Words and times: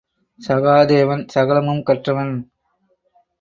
சகாதேவன் 0.39 1.23
சகலமும் 1.27 1.83
கற்றவன். 1.83 2.33